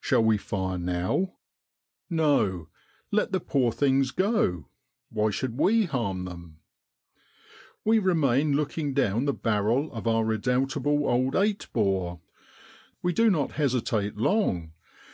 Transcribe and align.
Shall 0.00 0.24
we 0.24 0.38
fire 0.38 0.78
now? 0.78 1.34
No! 2.08 2.68
let 3.12 3.32
the 3.32 3.38
poor 3.38 3.70
things 3.70 4.12
go, 4.12 4.70
why 5.10 5.28
should 5.30 5.58
we 5.58 5.84
harm 5.84 6.24
them? 6.24 6.60
We 7.84 7.98
remain 7.98 8.56
looking 8.56 8.94
down 8.94 9.26
the 9.26 9.34
barrel 9.34 9.92
of 9.92 10.06
our 10.08 10.24
redoubt 10.24 10.74
able 10.74 11.06
old 11.06 11.36
eight 11.36 11.68
bore. 11.74 12.22
We 13.02 13.12
do 13.12 13.28
not 13.28 13.52
hesitate 13.52 14.16
long. 14.16 14.72